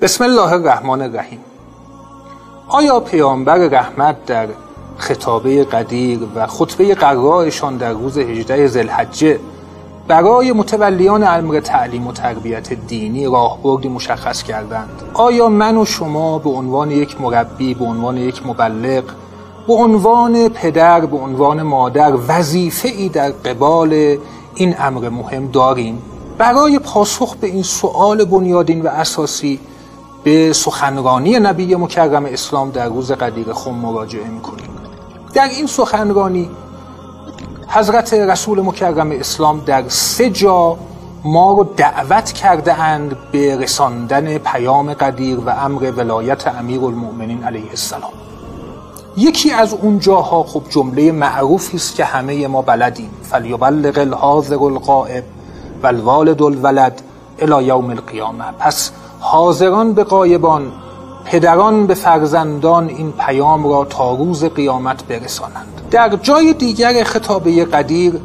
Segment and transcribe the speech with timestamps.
[0.00, 1.40] بسم الله الرحمن الرحیم.
[2.68, 4.48] آیا پیامبر رحمت در
[4.98, 9.38] خطابه قدیر و خطبه قرارشان در روز 18 زلحجه
[10.08, 16.50] برای متولیان امر تعلیم و تربیت دینی راهبردی مشخص کردند؟ آیا من و شما به
[16.50, 19.04] عنوان یک مربی به عنوان یک مبلغ
[19.66, 24.16] به عنوان پدر به عنوان مادر وظیفه ای در قبال
[24.54, 26.02] این امر مهم داریم؟
[26.38, 29.60] برای پاسخ به این سؤال بنیادین و اساسی
[30.24, 34.70] به سخنرانی نبی مکرم اسلام در روز قدیر خم مراجعه می‌کنیم.
[35.34, 36.50] در این سخنرانی
[37.68, 40.76] حضرت رسول مکرم اسلام در سه جا
[41.24, 47.70] ما رو دعوت کرده اند به رساندن پیام قدیر و امر ولایت امیر المؤمنین علیه
[47.70, 48.12] السلام.
[49.16, 53.10] یکی از اون جاها خب جمله معروفی است که همه ما بلدیم.
[53.22, 55.24] فلیبلغ الحاضر الغائب
[55.82, 57.02] و الوالد الولد
[57.38, 58.44] الى یوم القیامه.
[58.58, 58.90] پس
[59.20, 60.72] حاضران به قایبان
[61.24, 65.80] پدران به فرزندان این پیام را تا روز قیامت برسانند.
[65.90, 68.20] در جای دیگر خطابه قدیر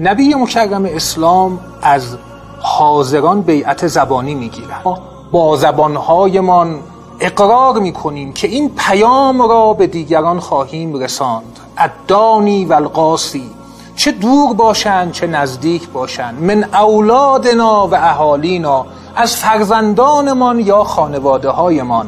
[0.00, 2.16] نبی مکرم اسلام از
[2.60, 4.84] حاضران بیعت زبانی می‌گیرند
[5.32, 6.80] با زبانهایمان
[7.20, 11.58] اقرار می‌کنیم که این پیام را به دیگران خواهیم رساند.
[11.78, 13.50] ادانی و القاسی
[13.96, 16.42] چه دور باشند چه نزدیک باشند.
[16.42, 18.86] من اولادنا و اهالینا
[19.20, 22.06] از فرزندانمان یا خانواده هایمان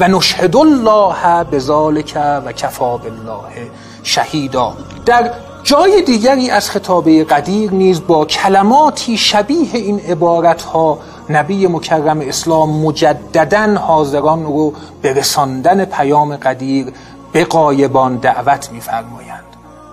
[0.00, 3.70] و نشهد الله به ذالک و کفا بالله
[4.02, 4.72] شهیدا.
[5.06, 5.30] در
[5.62, 10.98] جای دیگری از خطابه قدیر نیز با کلماتی شبیه این عبارت ها
[11.30, 16.92] نبی مکرم اسلام مجددا حاضران رو به رساندن پیام قدیر
[17.32, 19.44] به قایبان دعوت میفرمایند.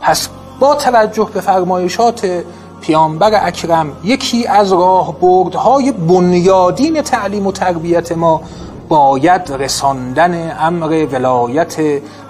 [0.02, 2.44] پس با توجه به فرمایشات
[2.86, 8.42] پیامبر اکرم یکی از راهبردهای بنیادین تعلیم و تربیت ما
[8.90, 11.76] باید رساندن امر ولایت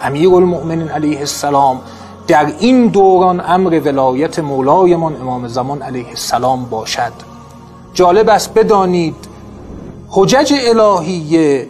[0.02, 1.82] امیر المؤمنین علیه السلام.
[2.28, 7.14] در این دوران امر ولایت مولایمان امام زمان علیه السلام باشد.
[7.94, 9.16] جالب است بدانید
[10.10, 11.68] حجج الهیه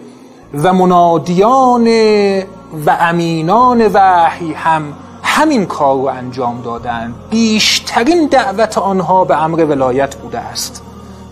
[0.54, 1.88] و منادیان
[2.86, 4.94] و امینان وحی هم
[5.38, 10.82] همین کار رو انجام دادن بیشترین دعوت آنها به امر ولایت بوده است.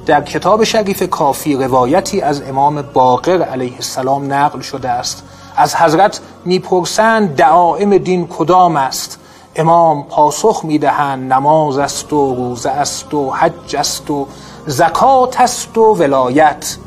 [0.05, 5.23] در کتاب شریف کافی روایتی از امام باقر علیه السلام نقل شده است.
[5.55, 9.19] از حضرت می‌پرسند دعائم دین کدام است؟
[9.55, 14.27] امام پاسخ می‌دهند نماز است و روزه است و حج است و
[14.65, 16.77] زکات است و ولایت.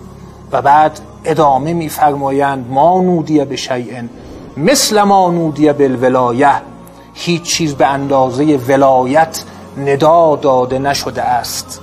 [0.53, 4.03] و بعد ادامه میفرمایند ما نودیه به شیء
[4.57, 6.76] مثل ما نودیه بالولایه
[7.19, 9.45] هیچ چیز به اندازه ولایت
[9.77, 11.81] ندا داده نشده است.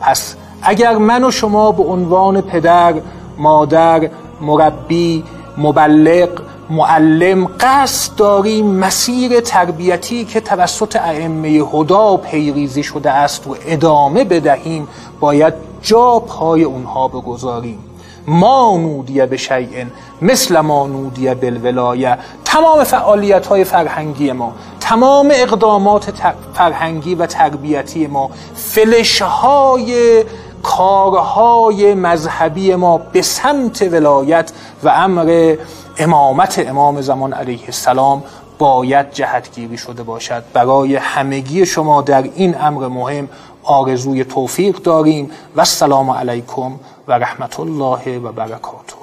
[0.00, 2.94] پس اگر من و شما به عنوان پدر
[3.38, 5.24] مادر مربی
[5.58, 6.28] مبلغ
[6.70, 14.88] معلم قصد داریم مسیر تربیتی که توسط ائمه هدا پیریزی شده است و ادامه بدهیم
[15.20, 17.78] باید جا پای اونها بگذاریم.
[18.26, 19.84] ما نودیه به شیء
[20.22, 22.18] مثل ما نودیه بالولایه.
[22.44, 26.12] تمام فعالیت های فرهنگی ما تمام اقدامات
[26.54, 30.24] فرهنگی و تربیتی ما فلش های
[30.62, 34.52] کارهای مذهبی ما به سمت ولایت
[34.82, 35.56] و امر
[35.98, 38.22] امامت امام زمان علیه السلام
[38.58, 40.44] باید جهتگیری شده باشد.
[40.52, 43.28] برای همگی شما در این امر مهم
[43.64, 45.30] آرزوی توفیق داریم.
[45.56, 46.72] و السلام علیکم
[47.08, 48.93] و رحمت الله و برکاته.